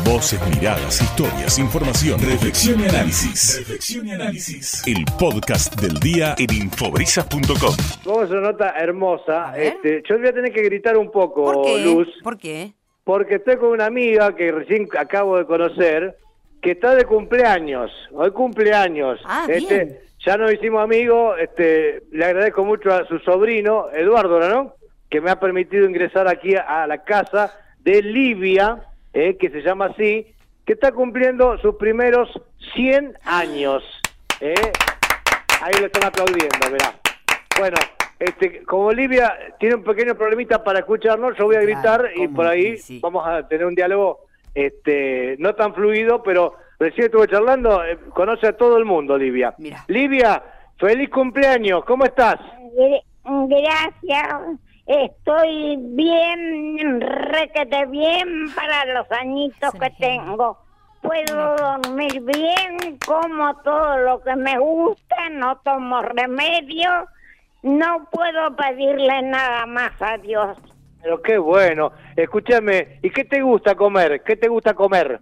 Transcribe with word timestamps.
Voces, 0.00 0.40
miradas, 0.48 1.02
historias, 1.02 1.58
información, 1.58 2.18
reflexión 2.18 2.80
y 2.80 2.84
análisis. 2.88 3.58
Reflexión 3.58 4.08
y 4.08 4.12
análisis. 4.12 4.82
El 4.86 5.04
podcast 5.18 5.78
del 5.80 6.00
día 6.00 6.34
en 6.38 6.52
infobrisas.com. 6.52 7.76
Vamos 8.06 8.30
a 8.30 8.32
una 8.32 8.40
nota 8.40 8.70
hermosa. 8.70 9.50
A. 9.50 9.58
Este, 9.58 10.02
yo 10.08 10.18
voy 10.18 10.28
a 10.28 10.32
tener 10.32 10.50
que 10.52 10.62
gritar 10.62 10.96
un 10.96 11.10
poco, 11.10 11.44
¿Por 11.44 11.64
qué? 11.66 11.84
Luz, 11.84 12.08
¿Por 12.24 12.38
qué? 12.38 12.72
porque 13.04 13.34
estoy 13.36 13.56
con 13.58 13.68
una 13.68 13.86
amiga 13.86 14.34
que 14.34 14.50
recién 14.50 14.88
acabo 14.98 15.36
de 15.36 15.44
conocer, 15.44 16.16
que 16.62 16.72
está 16.72 16.94
de 16.94 17.04
cumpleaños. 17.04 17.90
Hoy 18.12 18.30
cumpleaños. 18.30 19.20
Ah, 19.24 19.46
este, 19.48 19.84
bien. 19.84 19.98
Ya 20.24 20.36
nos 20.38 20.52
hicimos 20.54 20.82
amigos. 20.82 21.36
Este, 21.38 22.04
le 22.10 22.24
agradezco 22.24 22.64
mucho 22.64 22.92
a 22.92 23.06
su 23.06 23.18
sobrino, 23.18 23.90
Eduardo, 23.92 24.40
¿no? 24.48 24.74
Que 25.10 25.20
me 25.20 25.30
ha 25.30 25.38
permitido 25.38 25.84
ingresar 25.86 26.26
aquí 26.28 26.54
a, 26.56 26.82
a 26.82 26.86
la 26.86 27.04
casa 27.04 27.54
de 27.80 28.00
Livia, 28.02 28.88
eh, 29.12 29.36
que 29.38 29.50
se 29.50 29.60
llama 29.62 29.86
así, 29.86 30.26
que 30.66 30.74
está 30.74 30.92
cumpliendo 30.92 31.58
sus 31.58 31.74
primeros 31.76 32.28
100 32.74 33.16
años. 33.24 33.82
¿eh? 34.40 34.54
Ahí 35.62 35.72
lo 35.80 35.86
están 35.86 36.04
aplaudiendo, 36.04 36.70
mirá. 36.70 36.94
Bueno, 37.58 37.76
este, 38.18 38.62
como 38.64 38.86
Olivia 38.86 39.36
tiene 39.58 39.76
un 39.76 39.84
pequeño 39.84 40.14
problemita 40.14 40.62
para 40.64 40.80
escucharnos, 40.80 41.36
yo 41.36 41.44
voy 41.46 41.56
a 41.56 41.60
Claro, 41.60 41.72
gritar 41.72 42.10
y 42.16 42.28
por 42.28 42.46
ahí 42.46 42.76
sí. 42.78 43.00
vamos 43.02 43.26
a 43.26 43.46
tener 43.48 43.66
un 43.66 43.74
diálogo 43.74 44.20
este, 44.54 45.36
no 45.38 45.54
tan 45.54 45.74
fluido, 45.74 46.22
pero 46.22 46.54
recién 46.78 47.06
estuve 47.06 47.28
charlando, 47.28 47.84
eh, 47.84 47.98
conoce 48.14 48.46
a 48.48 48.56
todo 48.56 48.76
el 48.76 48.84
mundo, 48.84 49.14
Olivia. 49.14 49.54
Mira. 49.58 49.84
Livia, 49.88 50.42
feliz 50.78 51.10
cumpleaños, 51.10 51.84
¿cómo 51.84 52.04
estás? 52.04 52.36
Gr- 52.76 53.02
Gracias. 53.24 54.58
Estoy 54.84 55.76
bien, 55.78 57.00
requete 57.42 57.86
bien 57.86 58.52
para 58.54 58.84
los 58.86 59.10
añitos 59.10 59.72
que 59.74 59.90
tengo. 59.98 60.58
Puedo 61.00 61.56
dormir 61.56 62.20
bien, 62.20 62.98
como 63.04 63.54
todo 63.62 63.98
lo 63.98 64.22
que 64.22 64.36
me 64.36 64.58
gusta, 64.58 65.28
no 65.30 65.56
tomo 65.58 66.00
remedio. 66.02 66.90
No 67.62 68.08
puedo 68.10 68.54
pedirle 68.56 69.22
nada 69.22 69.66
más 69.66 69.90
a 70.00 70.18
Dios. 70.18 70.56
Pero 71.02 71.20
qué 71.22 71.38
bueno. 71.38 71.92
Escúchame, 72.16 72.98
¿y 73.02 73.10
qué 73.10 73.24
te 73.24 73.42
gusta 73.42 73.74
comer? 73.74 74.22
¿Qué 74.22 74.36
te 74.36 74.48
gusta 74.48 74.74
comer? 74.74 75.20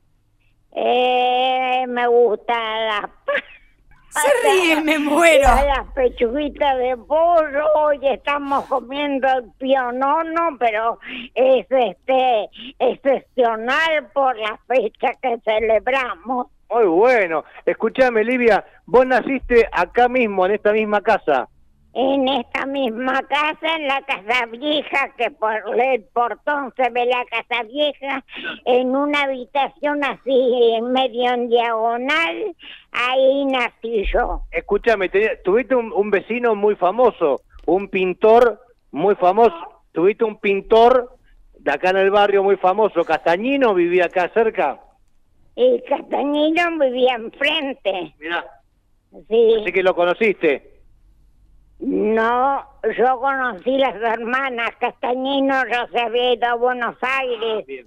Eh, 0.73 1.85
me 1.89 2.07
gusta 2.07 2.55
la 2.55 3.11
Se 4.11 4.49
ríe, 4.49 4.81
me 4.83 4.99
muero. 4.99 5.43
las 5.45 5.87
pechuguitas 5.95 6.77
de 6.79 6.97
pollo, 6.97 7.65
hoy 7.77 8.01
estamos 8.03 8.65
comiendo 8.67 9.29
el 9.29 9.51
pionono, 9.59 10.57
pero 10.59 10.99
es 11.35 11.67
este 11.71 12.51
excepcional 12.79 14.09
por 14.13 14.37
la 14.37 14.59
fecha 14.67 15.15
que 15.23 15.39
celebramos. 15.45 16.49
Muy 16.71 16.87
bueno. 16.87 17.45
Escúchame, 17.67 18.25
Livia, 18.25 18.65
vos 18.87 19.07
naciste 19.07 19.69
acá 19.73 20.09
mismo, 20.09 20.47
en 20.47 20.53
esta 20.53 20.73
misma 20.73 21.01
casa. 21.01 21.49
En 21.93 22.29
esta 22.29 22.67
misma 22.67 23.21
casa, 23.23 23.75
en 23.77 23.89
la 23.89 24.01
casa 24.03 24.47
vieja, 24.47 25.13
que 25.19 25.31
por 25.33 25.55
el 25.77 26.05
portón 26.13 26.73
se 26.77 26.89
ve 26.91 27.05
la 27.07 27.25
casa 27.25 27.65
vieja, 27.65 28.25
en 28.65 28.95
una 28.95 29.23
habitación 29.23 30.05
así, 30.05 30.75
en 30.77 30.93
medio 30.93 31.33
en 31.33 31.49
diagonal, 31.49 32.55
ahí 32.93 33.45
nací 33.47 34.05
yo. 34.13 34.43
Escúchame, 34.53 35.11
tuviste 35.45 35.75
un, 35.75 35.93
un 35.93 36.11
vecino 36.11 36.55
muy 36.55 36.77
famoso, 36.77 37.41
un 37.67 37.89
pintor 37.89 38.61
muy 38.93 39.17
famoso. 39.17 39.83
Tuviste 39.93 40.23
un 40.25 40.37
pintor 40.39 41.17
de 41.59 41.73
acá 41.73 41.91
en 41.91 41.97
el 41.97 42.13
barrio 42.13 42.45
muy 42.45 42.57
famoso, 42.57 43.03
Castañino, 43.05 43.75
vivía 43.75 44.05
acá 44.05 44.31
cerca. 44.33 44.81
Y 45.57 45.83
Castañino 45.89 46.79
vivía 46.79 47.15
enfrente. 47.17 48.15
Mirá, 48.21 48.47
Sí. 49.29 49.57
así 49.61 49.73
que 49.73 49.83
lo 49.83 49.97
conociste. 49.97 50.70
No, 51.81 52.63
yo 52.99 53.21
conocí 53.21 53.79
las 53.79 53.95
hermanas 53.97 54.71
Castañino, 54.79 55.55
yo 55.67 55.87
se 55.93 56.01
había 56.01 56.35
ido 56.35 56.47
a 56.49 56.55
Buenos 56.55 56.95
Aires. 57.01 57.67
Bien, 57.67 57.87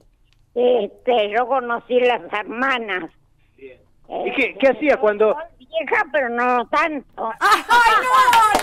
Este, 0.55 1.29
yo 1.31 1.47
conocí 1.47 1.99
las 1.99 2.21
hermanas. 2.33 3.11
bien. 3.55 3.79
¿Y 4.25 4.31
qué, 4.33 4.55
qué 4.59 4.67
hacías 4.69 4.97
cuando...? 4.97 5.33
Soy 5.33 5.67
vieja, 5.67 6.03
pero 6.11 6.29
no 6.29 6.65
tanto. 6.67 7.31
¡Ay, 7.39 7.61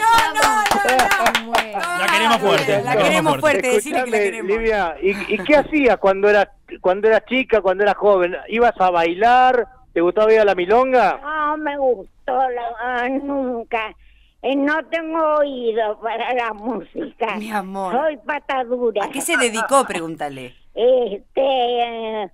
no, 0.01 0.35
no, 0.35 0.35
no, 0.35 1.53
no! 1.53 1.99
La 1.99 2.07
queremos 2.13 2.39
fuerte, 2.39 2.83
La 2.83 2.97
queremos 2.97 3.39
fuerte, 3.39 3.69
decirle 3.69 4.05
que 4.05 4.11
la 4.11 4.17
Escúchame, 4.17 4.31
queremos. 4.31 4.51
Livia, 4.59 4.97
¿y, 5.03 5.35
y 5.35 5.39
qué 5.45 5.57
hacías 5.57 5.97
cuando 5.99 6.29
eras 6.29 6.49
cuando 6.81 7.09
eras 7.09 7.25
chica, 7.27 7.61
cuando 7.61 7.83
eras 7.85 7.97
joven? 7.97 8.37
¿Ibas 8.49 8.75
a 8.81 8.91
bailar? 8.91 9.67
¿Te 9.93 10.01
gustaba 10.01 10.33
ir 10.33 10.41
a 10.41 10.45
la 10.45 10.55
milonga? 10.55 11.19
No 11.23 11.57
me 11.57 11.77
gustó 11.79 12.33
la- 12.51 12.75
ah, 12.81 13.09
nunca. 13.09 13.95
Eh, 14.43 14.57
no 14.57 14.83
tengo 14.87 15.35
oído 15.37 16.01
para 16.01 16.33
la 16.33 16.53
música. 16.55 17.37
Mi 17.37 17.51
amor. 17.51 17.93
Soy 17.93 18.17
patadura. 18.19 19.05
¿A 19.05 19.11
qué 19.11 19.21
se 19.21 19.37
dedicó? 19.37 19.85
Pregúntale. 19.85 20.55
Este, 20.75 22.31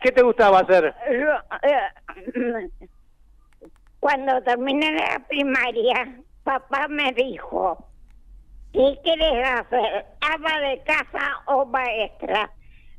¿Qué 0.00 0.12
te 0.12 0.22
gustaba 0.22 0.60
hacer? 0.60 0.94
Yo, 1.10 1.58
eh, 1.68 2.68
Cuando 4.00 4.42
terminé 4.42 4.92
la 4.92 5.20
primaria, 5.28 6.16
papá 6.44 6.88
me 6.88 7.12
dijo, 7.12 7.86
¿qué 8.72 8.98
quieres 9.02 9.48
hacer? 9.48 10.06
¿Ama 10.20 10.60
de 10.60 10.82
casa 10.82 11.40
o 11.46 11.64
maestra? 11.66 12.50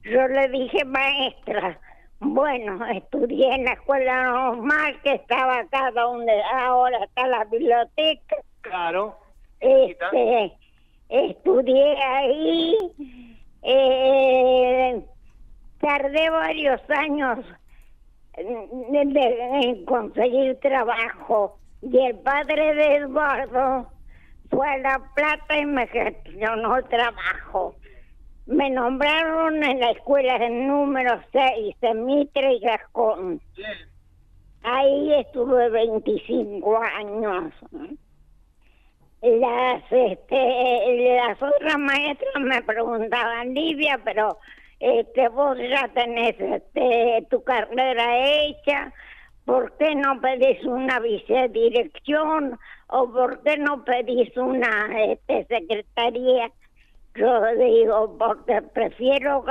Yo 0.04 0.28
le 0.28 0.48
dije 0.50 0.84
maestra. 0.86 1.80
Bueno, 2.24 2.86
estudié 2.88 3.54
en 3.54 3.66
la 3.66 3.74
escuela 3.74 4.24
normal 4.24 5.00
que 5.04 5.14
estaba 5.16 5.60
acá 5.60 5.92
donde 5.92 6.42
ahora 6.54 7.04
está 7.04 7.28
la 7.28 7.44
biblioteca. 7.46 8.38
Claro. 8.62 9.18
Este, 9.60 10.54
estudié 11.10 12.02
ahí, 12.02 12.78
eh, 13.62 15.06
tardé 15.80 16.30
varios 16.30 16.82
años 16.90 17.40
en, 18.36 19.18
en 19.18 19.86
conseguir 19.86 20.60
trabajo 20.62 21.60
y 21.82 21.98
el 22.06 22.18
padre 22.20 22.74
de 22.74 22.96
Eduardo 22.96 23.92
fue 24.50 24.68
a 24.68 24.78
La 24.78 25.02
Plata 25.14 25.58
y 25.58 25.66
me 25.66 25.88
gestionó 25.88 26.78
el 26.78 26.86
trabajo. 26.86 27.76
Me 28.46 28.70
nombraron 28.70 29.64
en 29.64 29.80
la 29.80 29.92
escuela 29.92 30.38
del 30.38 30.68
número 30.68 31.22
6 31.32 31.76
en 31.82 32.06
Mitre 32.06 32.54
y 32.56 32.60
Gascón. 32.60 33.42
Ahí 34.64 35.14
estuve 35.14 35.70
25 35.70 36.78
años. 36.78 37.54
Las, 39.22 39.84
este, 39.90 41.16
las 41.16 41.42
otras 41.42 41.78
maestras 41.78 42.34
me 42.42 42.62
preguntaban, 42.64 43.54
Livia, 43.54 43.98
pero 44.04 44.38
este, 44.80 45.30
vos 45.30 45.58
ya 45.58 45.88
tenés 45.94 46.36
este, 46.38 47.26
tu 47.30 47.42
carrera 47.46 48.44
hecha, 48.44 48.92
¿por 49.46 49.78
qué 49.78 49.96
no 49.96 50.20
pedís 50.20 50.62
una 50.66 51.00
vicedirección 51.00 52.60
o 52.88 53.10
por 53.10 53.42
qué 53.44 53.56
no 53.56 53.86
pedís 53.86 54.36
una 54.36 54.88
este, 55.06 55.46
secretaría? 55.46 56.52
Yo 57.16 57.46
digo, 57.58 58.18
porque 58.18 58.62
prefiero 58.74 59.46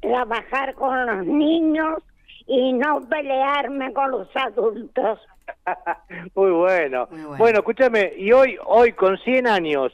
trabajar 0.00 0.74
con 0.74 1.06
los 1.06 1.26
niños 1.26 2.02
y 2.46 2.72
no 2.74 3.00
pelearme 3.08 3.92
con 3.92 4.10
los 4.12 4.28
adultos. 4.36 5.18
Muy 6.34 6.50
bueno. 6.52 7.08
Muy 7.10 7.20
bueno. 7.22 7.38
bueno. 7.38 7.58
escúchame, 7.58 8.12
y 8.16 8.32
hoy, 8.32 8.56
hoy 8.64 8.92
con 8.92 9.18
100 9.18 9.46
años, 9.48 9.92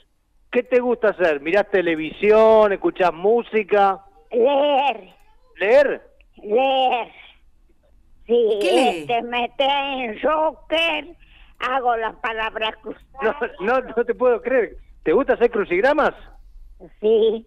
¿qué 0.51 0.63
te 0.63 0.81
gusta 0.81 1.09
hacer? 1.11 1.41
¿Mirás 1.41 1.69
televisión? 1.71 2.73
¿Escuchás 2.73 3.13
música? 3.15 4.01
Leer. 4.31 5.09
¿Leer? 5.57 6.03
Leer. 6.43 7.09
Sí, 8.27 8.59
¿Qué 8.61 9.01
este, 9.01 9.23
mete 9.23 9.65
en 9.65 10.21
Joker, 10.21 11.07
hago 11.61 11.97
las 11.97 12.15
palabras 12.17 12.75
No, 12.85 12.93
cruzadas. 12.93 13.51
no, 13.61 13.81
no 13.81 14.05
te 14.05 14.15
puedo 14.15 14.43
creer. 14.43 14.77
¿Te 15.03 15.13
gusta 15.15 15.33
hacer 15.33 15.51
crucigramas? 15.51 16.13
Sí. 17.01 17.47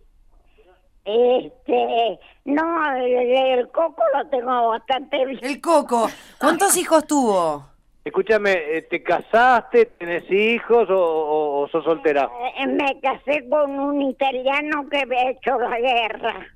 Este, 1.03 2.19
no, 2.45 2.95
el, 2.95 3.13
el 3.59 3.67
coco 3.71 4.03
lo 4.15 4.27
tengo 4.29 4.67
bastante 4.69 5.25
bien. 5.25 5.39
El 5.43 5.59
Coco. 5.59 6.07
¿Cuántos 6.39 6.77
hijos 6.77 7.05
tuvo? 7.07 7.65
Escúchame, 8.05 8.51
eh, 8.53 8.81
¿te 8.83 9.01
casaste? 9.01 9.85
¿Tenés 9.97 10.29
hijos 10.31 10.89
o, 10.89 10.95
o- 10.95 11.61
o 11.61 11.67
sos 11.69 11.83
soltera? 11.83 12.29
Eh, 12.57 12.67
Me 12.67 12.99
casé 12.99 13.47
con 13.49 13.79
un 13.79 14.01
italiano 14.01 14.87
que 14.89 14.99
había 14.99 15.29
hecho 15.31 15.57
la 15.59 15.79
guerra. 15.79 16.47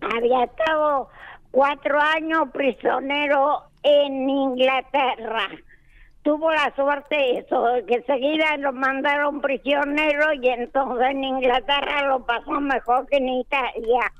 Había 0.00 0.44
estado 0.44 1.08
cuatro 1.52 2.00
años 2.00 2.48
prisionero 2.52 3.62
en 3.84 4.28
Inglaterra. 4.28 5.48
Tuvo 6.22 6.52
la 6.52 6.72
suerte 6.76 7.38
eso, 7.38 7.64
que 7.86 7.94
enseguida 7.94 8.56
lo 8.58 8.72
mandaron 8.72 9.40
prisionero 9.40 10.32
y 10.34 10.48
entonces 10.48 11.08
en 11.10 11.24
Inglaterra 11.24 12.06
lo 12.06 12.24
pasó 12.24 12.60
mejor 12.60 13.06
que 13.08 13.16
en 13.16 13.28
Italia. 13.28 14.12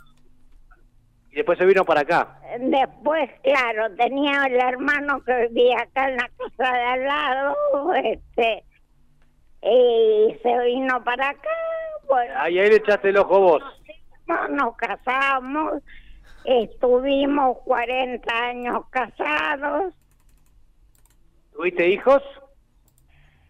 Y 1.30 1.36
después 1.36 1.58
se 1.58 1.64
vino 1.64 1.84
para 1.84 2.00
acá. 2.00 2.38
Después, 2.58 3.30
claro, 3.42 3.94
tenía 3.96 4.44
el 4.46 4.56
hermano 4.56 5.22
que 5.24 5.48
vivía 5.48 5.78
acá 5.80 6.08
en 6.08 6.16
la 6.16 6.28
casa 6.36 6.72
de 6.72 6.82
al 6.82 7.04
lado, 7.04 7.56
este, 7.94 8.64
y 9.62 10.36
se 10.42 10.64
vino 10.64 11.02
para 11.04 11.30
acá, 11.30 11.48
bueno, 12.08 12.34
Ahí, 12.36 12.58
ahí 12.58 12.68
le 12.68 12.76
echaste 12.76 13.10
el 13.10 13.16
ojo 13.16 13.38
vos. 13.40 13.62
no, 14.26 14.48
nos 14.48 14.76
casamos, 14.76 15.82
estuvimos 16.44 17.58
40 17.64 18.44
años 18.44 18.84
casados, 18.90 19.94
¿Tuviste 21.54 21.88
hijos? 21.88 22.22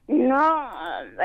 no, 0.08 0.70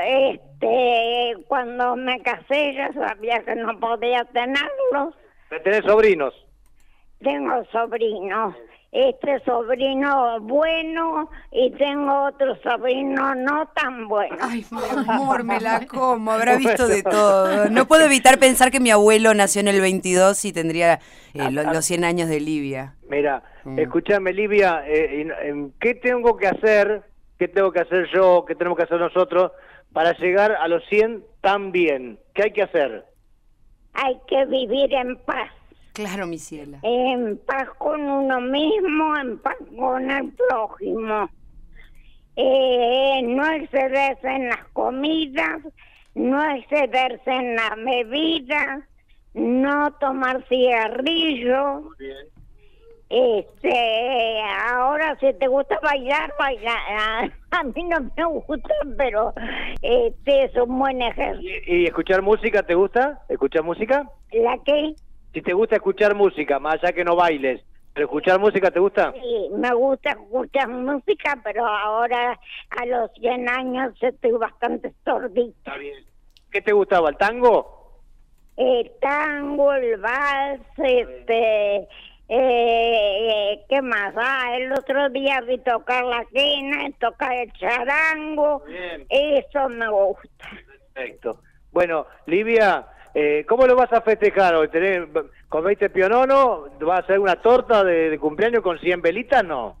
este, 0.02 1.34
cuando 1.46 1.96
me 1.96 2.20
casé 2.22 2.74
ya 2.74 2.92
sabía 2.92 3.44
que 3.44 3.54
no 3.56 3.78
podía 3.78 4.24
tenerlos, 4.26 5.14
¿Tenés 5.62 5.84
sobrinos? 5.84 6.34
tengo 7.20 7.64
sobrinos, 7.72 8.54
este 8.90 9.38
sobrino 9.44 10.40
bueno 10.40 11.28
y 11.52 11.70
tengo 11.72 12.24
otro 12.24 12.56
sobrino 12.62 13.34
no 13.34 13.66
tan 13.74 14.08
bueno. 14.08 14.36
Ay, 14.40 14.64
mi 14.70 14.78
amor, 15.12 15.44
me 15.44 15.60
la 15.60 15.86
como. 15.86 16.32
Habrá 16.32 16.56
visto 16.56 16.88
de 16.88 17.02
todo. 17.02 17.68
No 17.68 17.86
puedo 17.86 18.04
evitar 18.06 18.38
pensar 18.38 18.70
que 18.70 18.80
mi 18.80 18.90
abuelo 18.90 19.34
nació 19.34 19.60
en 19.60 19.68
el 19.68 19.80
22 19.80 20.44
y 20.46 20.52
tendría 20.52 21.00
eh, 21.34 21.50
lo- 21.50 21.64
los 21.64 21.84
100 21.84 22.04
años 22.04 22.28
de 22.28 22.40
Livia. 22.40 22.94
Mira, 23.08 23.42
escúchame, 23.76 24.32
Livia, 24.32 24.82
eh, 24.86 25.70
¿qué 25.80 25.94
tengo 25.94 26.36
que 26.36 26.46
hacer? 26.48 27.02
¿Qué 27.38 27.46
tengo 27.48 27.70
que 27.70 27.80
hacer 27.80 28.08
yo? 28.12 28.44
¿Qué 28.48 28.54
tenemos 28.54 28.76
que 28.78 28.84
hacer 28.84 28.98
nosotros 28.98 29.52
para 29.92 30.12
llegar 30.16 30.52
a 30.52 30.66
los 30.66 30.82
100 30.88 31.24
tan 31.40 31.72
bien? 31.72 32.18
¿Qué 32.34 32.44
hay 32.44 32.52
que 32.52 32.62
hacer? 32.62 33.04
Hay 33.94 34.18
que 34.28 34.44
vivir 34.46 34.92
en 34.94 35.16
paz. 35.18 35.50
Claro, 35.98 36.28
mi 36.28 36.38
ciela. 36.38 36.78
en 36.84 37.38
paz 37.38 37.68
con 37.76 38.00
uno 38.00 38.40
mismo, 38.40 39.16
en 39.16 39.36
paz 39.38 39.56
con 39.76 40.08
el 40.08 40.32
prójimo. 40.32 41.28
Eh, 42.36 43.20
no 43.24 43.44
excederse 43.50 44.28
en 44.28 44.48
las 44.48 44.64
comidas, 44.72 45.60
no 46.14 46.40
excederse 46.54 47.28
en 47.32 47.56
las 47.56 47.74
bebidas, 47.84 48.84
no 49.34 49.92
tomar 49.94 50.44
cigarrillo. 50.48 51.90
Este, 53.08 54.40
ahora 54.70 55.18
si 55.18 55.32
te 55.34 55.48
gusta 55.48 55.80
bailar, 55.82 56.32
bailar. 56.38 57.32
A 57.50 57.64
mí 57.64 57.82
no 57.82 58.08
me 58.16 58.24
gusta, 58.24 58.74
pero 58.96 59.34
este 59.82 60.44
es 60.44 60.54
un 60.54 60.78
buen 60.78 61.02
ejercicio. 61.02 61.50
¿Y, 61.66 61.82
y 61.82 61.86
escuchar 61.86 62.22
música 62.22 62.62
te 62.62 62.76
gusta? 62.76 63.20
¿Escuchar 63.28 63.64
música? 63.64 64.08
¿La 64.30 64.58
qué? 64.64 64.94
Si 65.38 65.42
te 65.42 65.52
gusta 65.52 65.76
escuchar 65.76 66.16
música, 66.16 66.58
más 66.58 66.82
allá 66.82 66.92
que 66.92 67.04
no 67.04 67.14
bailes, 67.14 67.62
¿pero 67.94 68.06
escuchar 68.06 68.40
música 68.40 68.72
te 68.72 68.80
gusta? 68.80 69.12
Sí, 69.12 69.50
me 69.52 69.72
gusta 69.72 70.10
escuchar 70.10 70.66
música, 70.66 71.38
pero 71.44 71.64
ahora 71.64 72.36
a 72.70 72.86
los 72.86 73.12
100 73.12 73.48
años 73.48 73.94
estoy 74.00 74.32
bastante 74.32 74.92
sordita. 75.04 75.56
Está 75.58 75.76
bien. 75.76 76.04
¿Qué 76.50 76.60
te 76.60 76.72
gustaba, 76.72 77.10
el 77.10 77.16
tango? 77.18 78.00
El 78.56 78.90
tango, 79.00 79.72
el 79.74 79.96
vals, 79.98 80.60
este, 80.76 81.88
eh, 82.28 83.64
¿qué 83.68 83.80
más? 83.80 84.12
Ah, 84.16 84.56
el 84.56 84.72
otro 84.72 85.08
día 85.10 85.40
vi 85.42 85.58
tocar 85.58 86.02
la 86.02 86.24
quena, 86.34 86.90
tocar 86.98 87.32
el 87.32 87.52
charango, 87.52 88.64
Bien. 88.66 89.06
eso 89.08 89.68
me 89.68 89.88
gusta. 89.88 90.50
Perfecto. 90.94 91.42
Bueno, 91.70 92.06
Livia, 92.26 92.88
eh, 93.20 93.44
¿cómo 93.48 93.66
lo 93.66 93.74
vas 93.74 93.92
a 93.92 94.00
festejar 94.00 94.54
hoy? 94.54 94.68
¿Tenés, 94.68 95.08
¿Comiste 95.48 95.90
pionono? 95.90 96.66
¿Vas 96.80 97.00
a 97.00 97.02
hacer 97.02 97.18
una 97.18 97.34
torta 97.36 97.82
de, 97.82 98.10
de 98.10 98.18
cumpleaños 98.18 98.62
con 98.62 98.78
100 98.78 99.02
velitas? 99.02 99.44
No. 99.44 99.76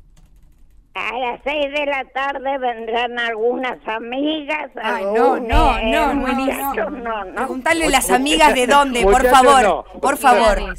A 0.94 1.16
las 1.16 1.40
6 1.44 1.72
de 1.72 1.86
la 1.86 2.04
tarde 2.06 2.58
vendrán 2.58 3.16
algunas 3.16 3.78
amigas. 3.86 4.70
Ay, 4.82 5.04
no, 5.04 5.38
no, 5.38 5.78
eh, 5.78 5.90
no, 5.92 6.14
no, 6.14 7.24
no. 7.24 7.34
Preguntarle 7.34 7.88
las 7.88 8.10
amigas 8.10 8.52
de 8.54 8.66
dónde, 8.76 9.02
por 9.04 9.24
favor. 9.24 9.62
no. 9.62 9.84
Por 10.00 10.16
favor. 10.16 10.74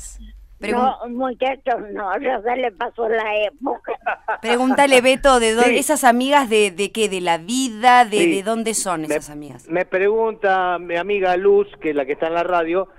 Pregun- 0.59 0.73
No, 1.03 1.09
muchachos, 1.09 1.75
no, 1.93 2.19
ya 2.19 2.41
se 2.41 2.55
le 2.57 2.71
pasó 2.73 3.07
la 3.07 3.35
época. 3.45 3.93
Pregúntale, 4.41 4.99
Beto, 5.01 5.39
de 5.39 5.53
dónde, 5.53 5.71
Sí. 5.71 5.77
esas 5.77 6.03
amigas 6.03 6.49
de, 6.49 6.71
de 6.71 6.91
qué, 6.91 7.07
de 7.07 7.21
la 7.21 7.37
vida, 7.37 8.03
de, 8.05 8.17
Sí. 8.17 8.35
de 8.35 8.43
dónde 8.43 8.73
son 8.73 9.01
Me- 9.01 9.07
esas 9.07 9.29
amigas. 9.29 9.67
Me 9.69 9.85
pregunta 9.85 10.77
mi 10.79 10.97
amiga 10.97 11.37
Luz, 11.37 11.67
que 11.81 11.91
es 11.91 11.95
la 11.95 12.05
que 12.05 12.13
está 12.13 12.27
en 12.27 12.33
la 12.33 12.43
radio, 12.43 12.89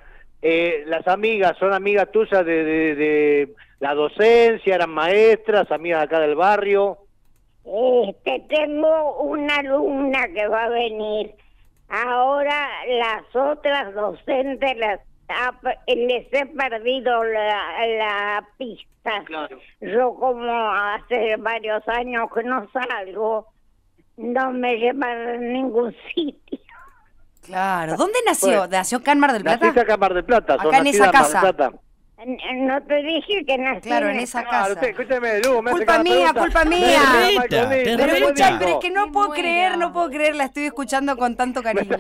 eh, 0.43 0.85
¿las 0.87 1.07
amigas 1.07 1.57
son 1.59 1.75
amigas 1.75 2.11
tuyas 2.11 2.45
de, 2.47 2.65
de- 2.65 2.95
de 2.95 3.55
la 3.79 3.95
docencia, 3.95 4.75
eran 4.75 4.91
maestras, 4.91 5.71
amigas 5.71 6.03
acá 6.05 6.19
del 6.21 6.35
barrio? 6.37 6.99
Este, 8.09 8.43
tengo 8.49 9.21
una 9.21 9.57
alumna 9.57 10.29
que 10.35 10.49
va 10.49 10.65
a 10.65 10.69
venir. 10.71 11.35
Ahora 11.89 12.69
las 12.89 13.25
otras 13.37 13.93
docentes 13.95 14.77
las 14.79 15.01
les 15.87 16.33
he 16.33 16.47
perdido 16.47 17.25
la, 17.25 17.87
la 17.87 18.49
pista. 18.57 19.23
Claro. 19.25 19.59
Yo 19.81 20.15
como 20.15 20.71
hace 20.73 21.37
varios 21.37 21.87
años 21.89 22.29
que 22.35 22.43
no 22.45 22.69
salgo, 22.73 23.47
no 24.17 24.53
me 24.53 24.77
llevan 24.77 25.29
a 25.29 25.37
ningún 25.37 25.95
sitio. 26.15 26.59
Claro. 27.43 27.97
¿Dónde 27.97 28.19
nació? 28.27 28.59
Bueno. 28.59 28.69
¿Nació 28.69 28.99
acá 28.99 29.13
en 29.13 29.19
Mar 29.19 29.33
del 29.33 29.43
Plata? 29.43 29.59
Naciste 29.59 29.81
acá 29.81 29.95
en 29.95 30.01
Mar 30.01 30.15
del 30.15 30.25
Plata, 30.25 30.55
Acá 30.55 30.79
en 30.79 30.87
esa 30.87 31.07
Mar 31.07 31.13
del 31.13 31.23
casa. 31.23 31.41
Plata. 31.41 31.73
No 32.27 32.83
te 32.83 33.03
dije 33.03 33.45
que 33.47 33.57
nací 33.57 33.89
Claro, 33.89 34.11
en 34.11 34.21
esa 34.21 34.45
casa. 34.45 34.75
usted, 34.75 34.89
escúcheme, 34.89 35.41
Luz, 35.41 35.63
me 35.63 35.71
hace 35.71 35.79
Culpa 35.79 36.03
mía, 36.03 36.33
culpa 36.35 36.65
mía. 36.67 37.01
Pero 37.49 38.13
escucha, 38.13 38.57
pero 38.59 38.73
es 38.73 38.77
que 38.77 38.91
no 38.91 39.07
Me 39.07 39.13
puedo 39.13 39.31
creer, 39.31 39.79
no 39.79 39.93
puedo 39.93 40.11
creer, 40.11 40.37
la 40.37 40.45
estoy 40.45 40.65
escuchando 40.65 41.17
con 41.17 41.37
tanto 41.37 41.63
cariño. 41.63 41.97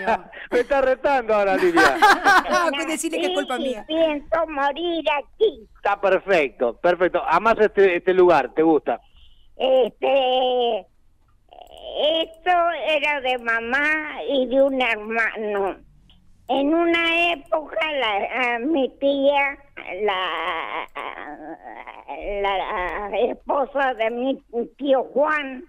Me 0.50 0.60
está 0.60 0.82
retando 0.82 1.34
ahora, 1.34 1.56
Livia. 1.56 1.96
pues 2.74 2.86
decirle 2.86 3.18
que 3.18 3.26
es 3.28 3.34
culpa 3.34 3.56
mía. 3.56 3.84
Pienso 3.86 4.46
morir 4.48 5.04
aquí. 5.10 5.66
Está 5.76 5.98
perfecto, 5.98 6.76
perfecto. 6.76 7.22
Además 7.26 7.56
este, 7.58 7.96
este 7.96 8.12
lugar, 8.12 8.52
¿te 8.52 8.62
gusta? 8.62 9.00
Este, 9.56 10.86
esto 12.00 12.50
era 12.88 13.20
de 13.22 13.38
mamá 13.38 14.22
y 14.28 14.46
de 14.46 14.62
un 14.62 14.82
hermano. 14.82 15.76
En 16.52 16.74
una 16.74 17.32
época 17.32 17.78
la, 17.92 18.58
mi 18.58 18.88
tía, 18.98 19.56
la, 20.02 20.88
la 22.42 23.18
esposa 23.20 23.94
de 23.94 24.10
mi 24.10 24.42
tío 24.76 25.04
Juan, 25.14 25.64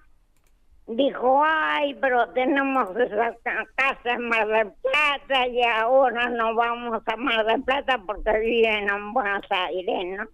dijo, 0.87 1.43
ay, 1.45 1.93
pero 2.01 2.27
tenemos 2.33 2.89
esa 2.97 3.35
ca- 3.43 3.67
casa 3.75 4.13
en 4.15 4.27
Mar 4.27 4.47
del 4.47 4.71
Plata 4.81 5.47
y 5.47 5.61
ahora 5.63 6.29
no 6.29 6.55
vamos 6.55 7.03
a 7.05 7.15
Mar 7.15 7.45
del 7.45 7.61
Plata 7.63 8.01
porque 8.05 8.39
viven 8.39 8.89
en 8.89 9.13
Buenos 9.13 9.45
Aires, 9.51 10.17
¿no? 10.17 10.25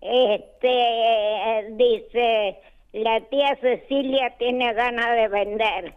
Este, 0.00 1.66
dice, 1.72 2.58
la 2.92 3.20
tía 3.28 3.54
Cecilia 3.60 4.34
tiene 4.38 4.72
ganas 4.72 5.14
de 5.14 5.28
vender. 5.28 5.94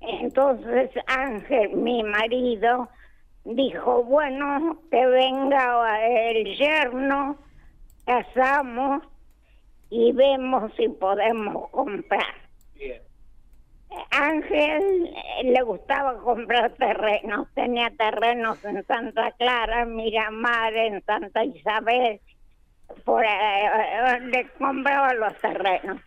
Entonces 0.00 0.90
Ángel, 1.06 1.70
mi 1.76 2.02
marido, 2.02 2.88
dijo, 3.44 4.04
bueno, 4.04 4.78
que 4.90 5.06
venga 5.06 6.06
el 6.06 6.56
yerno, 6.56 7.36
casamos 8.04 9.02
y 9.90 10.12
vemos 10.12 10.72
si 10.76 10.88
podemos 10.88 11.68
comprar. 11.70 12.34
Bien. 12.74 13.02
Ángel 14.10 15.14
le 15.44 15.62
gustaba 15.62 16.18
comprar 16.18 16.72
terrenos, 16.72 17.48
tenía 17.54 17.90
terrenos 17.90 18.64
en 18.64 18.84
Santa 18.86 19.32
Clara, 19.32 19.82
en 19.82 19.96
Miramar, 19.96 20.74
en 20.74 21.02
Santa 21.04 21.44
Isabel, 21.44 22.20
por, 23.04 23.24
eh, 23.24 24.20
le 24.20 24.48
compraba 24.58 25.12
los 25.14 25.36
terrenos. 25.38 26.00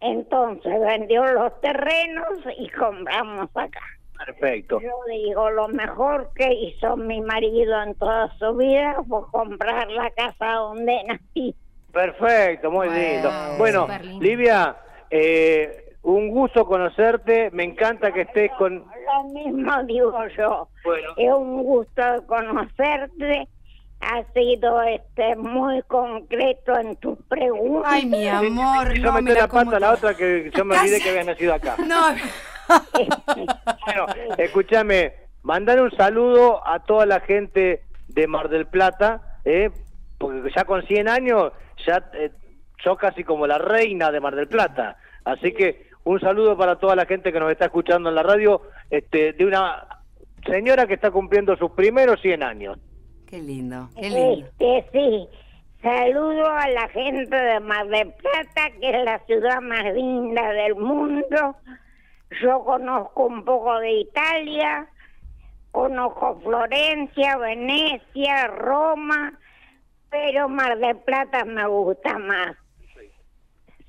Entonces 0.00 0.80
vendió 0.80 1.24
los 1.24 1.60
terrenos 1.60 2.28
y 2.58 2.68
compramos 2.70 3.48
acá. 3.54 3.80
Perfecto. 4.18 4.80
Yo 4.80 4.94
digo, 5.08 5.50
lo 5.50 5.68
mejor 5.68 6.30
que 6.34 6.52
hizo 6.52 6.96
mi 6.96 7.20
marido 7.20 7.82
en 7.82 7.94
toda 7.94 8.32
su 8.38 8.54
vida 8.54 8.96
fue 9.08 9.20
comprar 9.30 9.90
la 9.90 10.10
casa 10.10 10.52
donde 10.54 11.02
nací. 11.04 11.54
Perfecto, 11.92 12.70
muy 12.70 12.88
Bueno, 12.88 13.02
lindo. 13.02 13.30
Bueno. 13.58 13.88
Livia, 14.20 14.76
eh, 15.10 15.84
un 16.02 16.28
gusto 16.28 16.66
conocerte. 16.66 17.50
Me 17.52 17.64
encanta 17.64 18.12
que 18.12 18.22
estés 18.22 18.50
con... 18.58 18.84
Lo 18.84 19.24
mismo 19.32 19.82
digo 19.84 20.26
yo. 20.36 20.68
Bueno. 20.84 21.08
Es 21.16 21.32
un 21.32 21.62
gusto 21.62 22.02
conocerte. 22.26 23.48
Has 24.00 24.26
sido 24.34 24.82
este 24.82 25.34
muy 25.36 25.80
concreto 25.82 26.78
en 26.78 26.96
tus 26.96 27.16
preguntas. 27.26 27.90
Ay, 27.92 28.04
mi 28.04 28.28
amor, 28.28 28.92
yo 28.92 29.02
no 29.04 29.12
me 29.12 29.22
metí 29.22 29.38
la 29.38 29.48
pata 29.48 29.76
a 29.76 29.80
la 29.80 29.92
otra 29.92 30.14
que 30.14 30.50
yo 30.54 30.64
me 30.64 30.76
olvidé 30.76 31.00
que 31.00 31.10
había 31.10 31.24
nacido 31.24 31.54
acá. 31.54 31.76
No, 31.86 32.14
Bueno, 33.86 34.06
escúchame, 34.38 35.12
mandar 35.42 35.80
un 35.80 35.90
saludo 35.90 36.66
a 36.66 36.80
toda 36.80 37.04
la 37.06 37.20
gente 37.20 37.82
de 38.08 38.26
Mar 38.26 38.48
del 38.48 38.66
Plata, 38.66 39.38
¿eh? 39.44 39.70
porque 40.18 40.50
ya 40.54 40.64
con 40.64 40.82
100 40.86 41.08
años 41.08 41.52
ya 41.86 42.02
eh, 42.14 42.30
sos 42.82 42.98
casi 42.98 43.24
como 43.24 43.46
la 43.46 43.58
reina 43.58 44.10
de 44.10 44.20
Mar 44.20 44.34
del 44.34 44.48
Plata. 44.48 44.96
Así 45.24 45.52
que 45.52 45.88
un 46.04 46.20
saludo 46.20 46.56
para 46.56 46.76
toda 46.76 46.96
la 46.96 47.06
gente 47.06 47.32
que 47.32 47.40
nos 47.40 47.50
está 47.50 47.66
escuchando 47.66 48.08
en 48.08 48.14
la 48.14 48.22
radio, 48.22 48.62
este, 48.90 49.32
de 49.32 49.44
una 49.44 49.86
señora 50.46 50.86
que 50.86 50.94
está 50.94 51.10
cumpliendo 51.10 51.56
sus 51.56 51.70
primeros 51.72 52.20
100 52.20 52.42
años. 52.42 52.78
Qué 53.26 53.40
lindo, 53.40 53.88
qué 53.96 54.10
lindo. 54.10 54.46
Este, 54.58 54.86
sí. 54.92 55.28
Saludo 55.82 56.46
a 56.46 56.66
la 56.68 56.88
gente 56.88 57.36
de 57.36 57.60
Mar 57.60 57.86
del 57.88 58.12
Plata, 58.12 58.70
que 58.80 58.88
es 58.88 59.04
la 59.04 59.18
ciudad 59.26 59.60
más 59.60 59.84
linda 59.94 60.50
del 60.52 60.76
mundo. 60.76 61.56
Yo 62.40 62.64
conozco 62.64 63.26
un 63.26 63.44
poco 63.44 63.78
de 63.80 64.00
Italia, 64.00 64.88
conozco 65.70 66.40
Florencia, 66.40 67.36
Venecia, 67.36 68.46
Roma, 68.48 69.38
pero 70.10 70.48
Mar 70.48 70.78
del 70.78 70.96
Plata 70.98 71.44
me 71.44 71.66
gusta 71.66 72.18
más. 72.18 72.56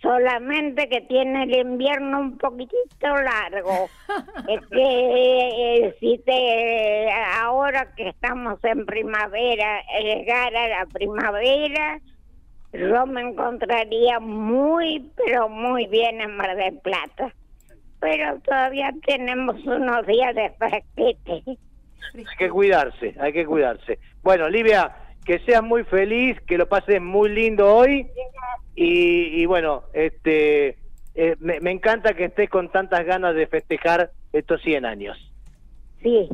Solamente 0.02 0.90
que 0.90 1.02
tiene 1.02 1.44
el 1.44 1.56
invierno 1.56 2.20
un 2.20 2.38
poquitito 2.38 3.08
largo. 3.08 3.88
es 4.50 4.66
que 4.68 5.88
eh, 5.88 5.96
si 6.00 6.20
te 6.20 7.12
ahora 7.40 7.94
que 7.96 8.10
estamos 8.10 8.64
en 8.64 8.86
primavera, 8.86 9.82
llegar 10.02 10.56
a 10.56 10.68
la 10.68 10.86
primavera, 10.88 12.00
yo 12.74 13.06
me 13.06 13.22
encontraría 13.22 14.20
muy, 14.20 15.12
pero 15.16 15.48
muy 15.48 15.88
bien 15.88 16.22
en 16.22 16.36
Mar 16.36 16.56
del 16.56 16.78
Plata. 16.80 17.34
Pero 18.06 18.40
todavía 18.42 18.92
tenemos 19.04 19.56
unos 19.66 20.06
días 20.06 20.36
de 20.36 20.52
fresquete. 20.60 21.42
Hay 21.48 22.26
que 22.38 22.50
cuidarse, 22.52 23.16
hay 23.20 23.34
que 23.34 23.48
cuidarse. 23.48 23.98
Bueno, 24.22 24.48
Livia, 24.48 24.96
que 25.26 25.40
seas 25.40 25.64
muy 25.64 25.84
feliz, 25.86 26.40
que 26.42 26.60
lo 26.60 26.70
pases 26.70 27.02
muy 27.02 27.30
lindo 27.30 27.76
hoy 27.76 28.06
y, 28.76 29.42
y 29.42 29.46
bueno, 29.48 29.86
este 29.94 30.78
eh, 31.16 31.36
me, 31.40 31.60
me 31.62 31.72
encanta 31.72 32.14
que 32.14 32.26
estés 32.26 32.48
con 32.48 32.72
tantas 32.72 33.04
ganas 33.06 33.34
de 33.34 33.48
festejar 33.48 34.12
estos 34.34 34.62
100 34.62 34.86
años. 34.86 35.18
Sí, 36.04 36.30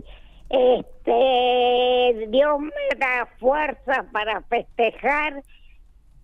este, 0.49 2.27
Dios 2.27 2.59
me 2.59 2.97
da 2.99 3.29
fuerza 3.39 4.05
para 4.11 4.41
festejar. 4.41 5.41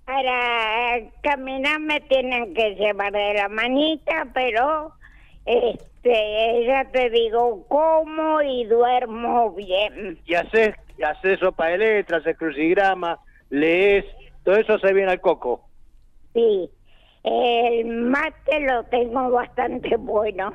Para 0.04 1.10
caminar 1.22 1.80
me 1.80 2.02
tienen 2.02 2.54
que 2.54 2.76
llevar 2.76 3.14
de 3.14 3.34
la 3.34 3.48
manita, 3.48 4.28
pero 4.34 4.97
este, 5.48 6.66
ya 6.66 6.86
te 6.92 7.10
digo, 7.10 7.66
como 7.68 8.42
y 8.42 8.66
duermo 8.66 9.52
bien. 9.52 10.20
Y 10.26 10.36
haces, 10.36 10.76
y 10.98 11.04
haces 11.04 11.40
sopa 11.40 11.68
de 11.68 11.78
letras, 11.78 12.22
haces 12.22 12.38
crucigrama, 12.38 13.20
lees, 13.50 14.06
todo 14.44 14.58
eso 14.58 14.78
se 14.80 14.94
viene 14.94 15.12
al 15.12 15.22
coco. 15.22 15.70
Sí, 16.34 16.70
el 17.24 17.86
mate 17.86 18.60
lo 18.60 18.84
tengo 18.86 19.32
bastante 19.32 19.96
bueno. 19.98 20.54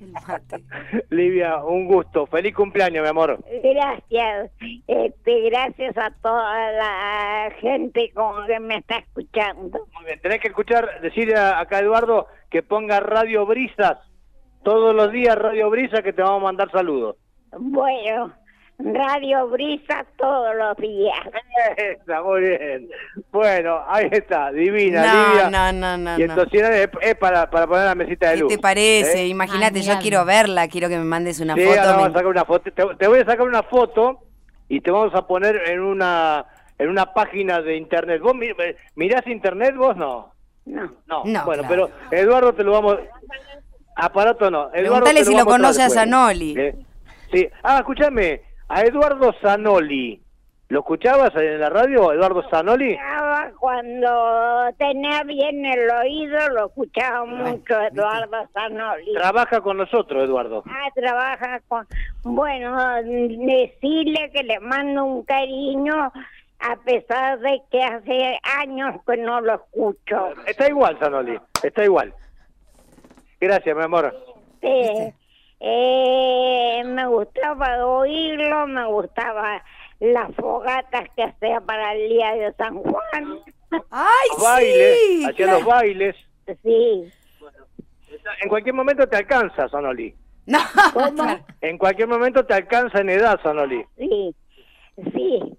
El 0.00 0.12
mate. 0.12 0.62
Livia, 1.10 1.56
un 1.64 1.86
gusto. 1.86 2.26
Feliz 2.26 2.54
cumpleaños, 2.54 3.02
mi 3.02 3.08
amor. 3.08 3.38
Gracias, 3.62 4.50
este, 4.86 5.40
gracias 5.50 5.96
a 5.98 6.10
toda 6.22 6.72
la 6.72 7.50
gente 7.60 8.10
con 8.14 8.46
que 8.46 8.60
me 8.60 8.76
está 8.76 8.98
escuchando. 8.98 9.86
Muy 9.94 10.04
bien, 10.06 10.20
tenés 10.20 10.40
que 10.40 10.48
escuchar, 10.48 11.00
decirle 11.00 11.34
a- 11.36 11.58
acá 11.60 11.76
a 11.78 11.80
Eduardo 11.80 12.26
que 12.50 12.62
ponga 12.62 13.00
Radio 13.00 13.44
Brisas. 13.46 13.98
Todos 14.62 14.94
los 14.94 15.10
días 15.12 15.36
Radio 15.36 15.70
Brisas 15.70 16.02
que 16.02 16.12
te 16.12 16.22
vamos 16.22 16.40
a 16.42 16.44
mandar 16.44 16.70
saludos. 16.70 17.16
Bueno, 17.58 18.32
Radio 18.78 19.48
Brisa 19.48 20.06
todos 20.16 20.54
los 20.54 20.76
días. 20.76 21.18
Está 21.76 22.22
muy 22.22 22.42
bien. 22.42 22.88
Bueno, 23.32 23.82
ahí 23.88 24.08
está, 24.12 24.52
divina, 24.52 25.04
No, 25.04 25.50
no, 25.50 25.72
no, 25.72 25.98
no, 25.98 26.18
y 26.18 26.24
no. 26.26 26.34
entonces 26.34 26.62
es, 26.62 26.88
es 27.00 27.14
para, 27.16 27.50
para 27.50 27.66
poner 27.66 27.86
la 27.86 27.94
mesita 27.96 28.28
de 28.30 28.34
¿Qué 28.36 28.40
luz. 28.42 28.52
te 28.52 28.58
parece? 28.58 29.22
¿eh? 29.22 29.26
Imagínate, 29.26 29.82
yo 29.82 29.98
quiero 29.98 30.24
verla, 30.24 30.68
quiero 30.68 30.88
que 30.88 30.96
me 30.96 31.04
mandes 31.04 31.40
una 31.40 31.54
Sí, 31.54 31.62
foto. 31.64 31.80
ahora 31.80 31.90
me- 31.92 31.96
vamos 32.02 32.08
a 32.10 32.12
sacar 32.12 32.26
una 32.28 32.44
foto. 32.44 32.70
Te, 32.72 32.84
te 32.96 33.08
voy 33.08 33.18
a 33.18 33.24
sacar 33.24 33.42
una 33.48 33.62
foto 33.64 34.20
y 34.68 34.80
te 34.80 34.90
vamos 34.92 35.12
a 35.14 35.26
poner 35.26 35.60
en 35.68 35.80
una 35.80 36.46
en 36.78 36.88
una 36.88 37.12
página 37.12 37.60
de 37.60 37.76
internet. 37.76 38.22
¿Vos 38.22 38.36
mi- 38.36 38.50
mirás 38.94 39.26
internet 39.26 39.74
vos 39.76 39.96
no? 39.96 40.32
No. 40.66 40.82
No. 41.06 41.22
No, 41.24 41.44
bueno, 41.44 41.64
claro. 41.64 41.90
pero 42.10 42.22
Eduardo 42.22 42.52
te 42.52 42.62
lo 42.62 42.70
vamos 42.72 42.98
aparato 43.96 44.48
no. 44.52 44.68
Eduardo 44.72 44.74
Preguntale 45.04 45.18
te 45.20 45.24
si 45.24 45.32
lo 45.32 45.38
vamos 45.38 45.54
a 45.54 45.56
conoce 45.56 45.82
a 45.82 45.84
después. 45.86 46.00
Zanoli. 46.04 46.54
¿Eh? 46.56 46.74
Sí. 47.32 47.48
Ah, 47.64 47.78
escúchame, 47.78 48.42
a 48.68 48.82
Eduardo 48.82 49.34
Zanoli. 49.40 50.22
¿Lo 50.68 50.80
escuchabas 50.80 51.34
en 51.36 51.60
la 51.60 51.70
radio, 51.70 52.12
Eduardo 52.12 52.42
Zanoli? 52.50 52.98
Cuando 53.58 54.68
tenía 54.76 55.22
bien 55.24 55.64
el 55.64 55.90
oído, 55.90 56.48
lo 56.50 56.66
escuchaba 56.66 57.24
mucho 57.24 57.80
Eduardo 57.80 58.36
Zanoli. 58.52 59.14
Trabaja 59.14 59.60
con 59.62 59.78
nosotros, 59.78 60.24
Eduardo. 60.24 60.62
Ah, 60.66 60.90
trabaja 60.94 61.60
con... 61.68 61.86
Bueno, 62.22 62.76
decirle 63.02 64.30
que 64.32 64.42
le 64.42 64.60
mando 64.60 65.04
un 65.04 65.22
cariño 65.24 66.12
a 66.60 66.76
pesar 66.84 67.38
de 67.38 67.62
que 67.70 67.82
hace 67.82 68.38
años 68.58 68.96
que 69.06 69.16
no 69.16 69.40
lo 69.40 69.54
escucho. 69.54 70.34
Está 70.46 70.68
igual, 70.68 70.98
Zanoli, 70.98 71.38
está 71.62 71.84
igual. 71.84 72.12
Gracias, 73.40 73.74
mi 73.74 73.82
amor. 73.82 74.14
Eh, 74.60 75.14
eh, 75.60 76.82
me 76.84 77.06
gustaba 77.06 77.84
oírlo, 77.86 78.66
me 78.66 78.84
gustaba 78.86 79.62
las 80.00 80.32
fogatas 80.36 81.08
que 81.16 81.24
hacía 81.24 81.60
para 81.60 81.94
el 81.94 82.08
día 82.08 82.34
de 82.34 82.52
San 82.54 82.76
Juan. 82.82 83.40
¡Ay, 83.90 84.28
Los 84.30 84.42
bailes, 84.42 84.98
sí! 84.98 85.24
hacía 85.24 85.34
claro. 85.46 85.58
los 85.58 85.64
bailes. 85.66 86.16
Sí, 86.62 87.12
En 88.42 88.48
cualquier 88.48 88.74
momento 88.74 89.06
te 89.06 89.16
alcanza, 89.16 89.68
Zanoli. 89.68 90.14
No. 90.46 90.58
En 91.60 91.76
cualquier 91.76 92.08
momento 92.08 92.46
te 92.46 92.54
alcanza 92.54 93.00
en 93.00 93.10
edad, 93.10 93.38
Zanoli. 93.42 93.84
sí, 93.98 94.34
sí. 95.12 95.56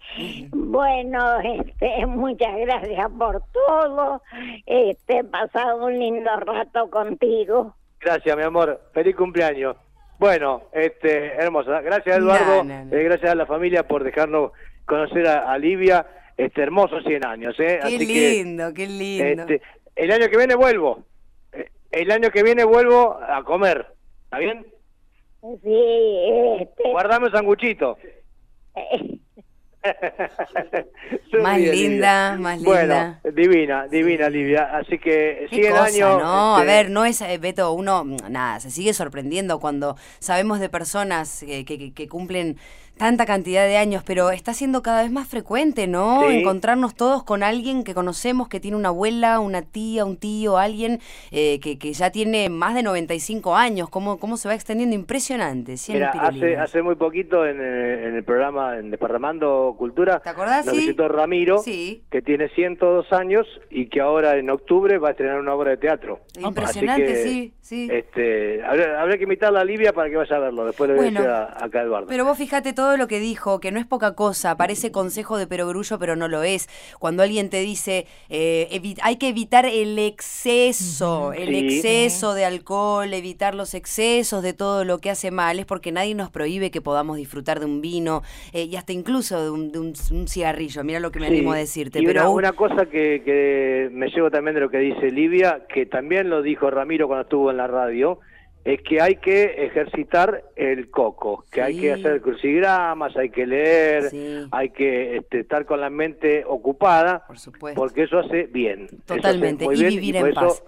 Bueno, 0.52 1.40
este, 1.42 2.06
muchas 2.08 2.56
gracias 2.58 3.12
por 3.18 3.44
todo. 3.54 4.22
Este, 4.66 5.20
he 5.20 5.24
pasado 5.26 5.86
un 5.86 6.00
lindo 6.00 6.32
rato 6.38 6.90
contigo. 6.90 7.76
Gracias, 8.00 8.36
mi 8.36 8.44
amor. 8.44 8.82
Feliz 8.94 9.16
cumpleaños. 9.16 9.76
Bueno, 10.20 10.64
este, 10.74 11.28
hermosa. 11.36 11.82
Gracias, 11.82 12.18
Eduardo. 12.18 12.64
No, 12.64 12.76
no, 12.76 12.86
no. 12.86 12.96
Eh, 12.96 13.04
gracias 13.04 13.32
a 13.32 13.36
la 13.36 13.46
familia 13.46 13.88
por 13.88 14.04
dejarnos 14.04 14.52
conocer 14.86 15.26
a, 15.28 15.52
a 15.52 15.58
Livia. 15.58 16.06
Este, 16.38 16.62
hermoso 16.62 17.02
100 17.02 17.26
años, 17.26 17.60
¿eh? 17.60 17.80
Qué 17.82 17.88
Así 17.88 18.08
que, 18.08 18.30
lindo, 18.44 18.74
qué 18.74 18.88
lindo. 18.88 19.42
este, 19.44 19.62
el 19.96 20.12
año 20.12 20.30
que 20.30 20.38
viene 20.38 20.56
vuelvo. 20.56 21.04
Eh, 21.52 21.70
El 21.92 22.12
año 22.12 22.30
que 22.32 22.44
viene 22.44 22.64
vuelvo 22.64 23.20
a 23.22 23.44
comer. 23.44 23.88
¿Está 24.26 24.38
bien? 24.40 24.66
Sí, 25.42 26.58
este, 26.62 26.84
Guardame 26.92 27.26
un 27.26 27.32
sanguchito. 27.32 27.98
Más 31.42 31.58
bien, 31.58 31.72
linda, 31.72 32.32
Livia. 32.36 32.38
más 32.42 32.64
Bueno, 32.64 32.82
linda. 32.82 33.22
divina, 33.34 33.88
divina, 33.88 34.30
Livia. 34.30 34.78
Así 34.78 34.98
que 35.00 35.48
100 35.50 35.72
cosa, 35.72 35.84
años. 35.86 36.22
¿no? 36.22 36.56
A 36.58 36.60
este, 36.62 36.68
ver, 36.74 36.90
no 36.92 37.06
es, 37.06 37.22
eh, 37.22 37.38
Beto, 37.38 37.72
uno, 37.74 38.04
nada, 38.30 38.60
se 38.60 38.72
sigue 38.72 38.94
sorprendiendo 38.94 39.60
cuando 39.60 39.96
sabemos 40.20 40.60
de 40.60 40.70
personas 40.70 41.44
que, 41.46 41.64
que- 41.66 41.94
que 41.94 42.08
cumplen 42.08 42.58
tanta 43.00 43.26
cantidad 43.26 43.66
de 43.66 43.78
años, 43.78 44.04
pero 44.06 44.30
está 44.30 44.54
siendo 44.54 44.84
cada 44.84 45.02
vez 45.02 45.12
más 45.12 45.28
frecuente, 45.28 45.88
¿no? 45.88 46.22
Sí. 46.28 46.36
Encontrarnos 46.38 46.94
todos 46.96 47.24
con 47.24 47.42
alguien 47.42 47.84
que 47.84 47.96
conocemos, 47.96 48.50
que 48.50 48.60
tiene 48.60 48.78
una 48.78 48.90
abuela, 48.90 49.40
una 49.40 49.62
tía, 49.64 50.06
un 50.06 50.18
tío, 50.18 50.58
alguien 50.58 51.00
eh, 51.32 51.60
que, 51.62 51.80
que 51.80 51.94
ya 51.94 52.12
tiene 52.12 52.50
más 52.50 52.76
de 52.76 52.84
95 52.84 53.56
años. 53.56 53.90
¿Cómo, 53.90 54.20
cómo 54.20 54.38
se 54.38 54.50
va 54.50 54.54
extendiendo? 54.54 54.94
Impresionante. 54.96 55.78
100 55.78 55.98
Mira, 55.98 56.10
hace, 56.12 56.58
hace 56.58 56.82
muy 56.84 56.96
poquito 56.96 57.46
en, 57.46 57.58
eh, 57.62 58.08
en 58.10 58.16
el 58.16 58.24
programa 58.24 58.78
en 58.78 58.92
Desparramando 58.92 59.74
Cultura, 59.78 60.20
¿Te 60.20 60.30
acordás? 60.30 60.66
nos 60.66 60.76
Sí. 60.76 60.82
visitó 60.82 61.08
Ramiro, 61.08 61.60
Sí. 61.60 62.04
que 62.12 62.22
tiene 62.22 62.50
102 62.50 63.12
años 63.14 63.48
y 63.70 63.88
que 63.88 64.02
ahora 64.02 64.36
en 64.38 64.50
octubre 64.50 64.98
va 64.98 65.08
a 65.08 65.12
estrenar 65.12 65.40
una 65.40 65.54
obra 65.56 65.72
de 65.72 65.78
teatro. 65.78 66.20
Impresionante, 66.38 67.06
que, 67.06 67.16
sí, 67.24 67.54
sí. 67.62 67.88
Este, 67.92 68.62
habrá, 68.64 69.02
habrá 69.02 69.18
que 69.18 69.24
invitarla 69.24 69.62
a 69.62 69.64
Livia 69.64 69.94
para 69.94 70.10
que 70.10 70.18
vaya 70.18 70.36
a 70.36 70.40
verlo, 70.40 70.66
después 70.66 70.90
le 70.90 70.96
voy 70.98 71.06
Bueno, 71.06 71.20
a 71.22 71.24
decir 71.24 71.32
a- 71.62 71.66
acá 71.66 71.80
a 71.80 71.84
Eduardo. 71.84 72.08
Pero 72.10 72.26
vos 72.26 72.38
fíjate 72.38 72.74
todo 72.74 72.89
lo 72.98 73.08
que 73.08 73.20
dijo, 73.20 73.60
que 73.60 73.72
no 73.72 73.80
es 73.80 73.86
poca 73.86 74.16
cosa, 74.16 74.58
parece 74.58 74.92
consejo 74.92 75.38
de 75.38 75.48
perogrullo, 75.48 76.00
pero 76.00 76.16
no 76.16 76.28
lo 76.28 76.44
es. 76.44 76.68
Cuando 77.00 77.24
alguien 77.24 77.50
te 77.50 77.62
dice, 77.62 78.06
eh, 78.30 78.96
hay 79.02 79.16
que 79.18 79.30
evitar 79.30 79.66
el 79.66 79.98
exceso, 80.00 81.34
el 81.34 81.50
Sí. 81.50 81.58
exceso 81.60 82.34
de 82.34 82.46
alcohol, 82.46 83.14
evitar 83.14 83.56
los 83.56 83.74
excesos 83.74 84.44
de 84.44 84.54
todo 84.54 84.86
lo 84.86 85.00
que 85.00 85.10
hace 85.10 85.32
mal, 85.32 85.60
es 85.60 85.66
porque 85.66 85.92
nadie 85.92 86.16
nos 86.16 86.30
prohíbe 86.30 86.72
que 86.72 86.82
podamos 86.82 87.18
disfrutar 87.18 87.60
de 87.60 87.66
un 87.66 87.82
vino 87.82 88.22
eh, 88.54 88.64
y 88.64 88.76
hasta 88.76 88.94
incluso 88.94 89.42
de 89.44 89.50
un, 89.50 89.72
de 89.72 89.80
un- 89.80 89.94
un 90.12 90.28
cigarrillo, 90.28 90.84
mira 90.84 91.00
lo 91.00 91.12
que 91.12 91.20
me 91.20 91.28
Sí, 91.28 91.34
animo 91.34 91.54
a 91.54 91.58
decirte. 91.58 92.00
y 92.02 92.06
pero 92.06 92.22
una, 92.22 92.30
un- 92.30 92.38
una 92.38 92.52
cosa 92.54 92.86
que, 92.86 93.22
que 93.24 93.90
me 93.92 94.08
llevo 94.10 94.30
también 94.32 94.56
de 94.56 94.62
lo 94.62 94.70
que 94.70 94.78
dice 94.80 95.12
Livia, 95.12 95.66
que 95.74 95.86
también 95.86 96.30
lo 96.30 96.42
dijo 96.42 96.70
Ramiro 96.70 97.08
cuando 97.08 97.24
estuvo 97.24 97.52
en 97.52 97.58
la 97.58 97.68
radio, 97.68 98.20
es 98.74 98.82
que 98.82 99.02
hay 99.02 99.16
que 99.16 99.66
ejercitar 99.66 100.44
el 100.56 100.90
coco, 100.92 101.46
que 101.52 101.62
hay 101.62 101.80
que 101.80 101.94
hacer 101.94 102.22
crucigramas, 102.22 103.16
hay 103.18 103.30
que 103.30 103.46
leer, 103.48 104.10
Sí. 104.10 104.48
hay 104.52 104.70
que 104.70 105.18
este, 105.18 105.40
estar 105.40 105.66
con 105.66 105.82
la 105.82 105.90
mente 105.90 106.44
ocupada, 106.46 107.26
Por 107.26 107.40
supuesto. 107.40 107.80
porque 107.80 108.04
eso 108.04 108.20
hace 108.20 108.44
bien. 108.44 108.86
Hace 108.86 108.98
Totalmente, 109.16 109.66
y 109.66 109.70
bien, 109.70 109.90
vivir 109.90 110.16
en 110.18 110.28
eso, 110.28 110.42
paz. 110.42 110.64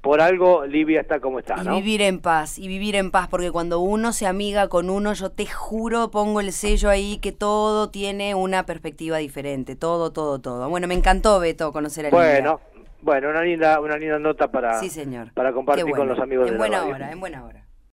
Por 0.00 0.20
algo 0.20 0.66
Livia 0.66 1.00
está 1.00 1.20
como 1.20 1.38
está, 1.38 1.54
Y 1.62 1.64
¿no? 1.64 1.76
vivir 1.76 2.02
en 2.02 2.18
paz, 2.18 2.58
y 2.58 2.66
vivir 2.66 2.96
en 2.96 3.12
paz, 3.12 3.28
porque 3.28 3.52
cuando 3.52 3.78
uno 3.78 4.12
se 4.12 4.26
amiga 4.26 4.66
con 4.68 4.90
uno, 4.90 5.12
yo 5.12 5.30
te 5.30 5.46
juro, 5.46 6.10
pongo 6.10 6.40
el 6.40 6.50
sello 6.52 6.88
ahí, 6.90 7.18
que 7.18 7.30
todo 7.30 7.88
tiene 7.90 8.34
una 8.34 8.66
perspectiva 8.66 9.18
diferente, 9.18 9.76
todo, 9.76 10.10
todo, 10.10 10.40
todo. 10.40 10.68
Bueno, 10.68 10.88
me 10.88 10.94
encantó, 10.94 11.38
Beto, 11.38 11.70
conocer 11.72 12.06
a 12.06 12.08
Lidia. 12.08 12.18
Bueno, 12.20 12.60
bueno, 13.02 13.28
una 13.28 13.42
linda, 13.42 13.80
una 13.80 13.96
linda 13.98 14.18
nota 14.18 14.50
para, 14.50 14.78
Sí, 14.80 14.88
señor. 14.88 15.32
para 15.34 15.52
compartir 15.52 15.84
Qué 15.84 15.90
con 15.90 15.98
bueno. 16.00 16.14
los 16.14 16.22
amigos 16.22 16.46
En 16.48 16.54
de 16.54 16.58
la 16.58 16.58
buena 16.58 16.78
radio. 16.80 16.94
hora, 16.94 17.12
en 17.12 17.20
buena 17.20 17.44
hora. 17.44 17.66